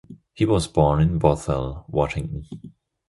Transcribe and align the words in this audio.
He 0.33 0.45
was 0.47 0.67
born 0.67 0.99
in 0.99 1.19
Bothell, 1.19 1.85
Washington. 1.87 2.73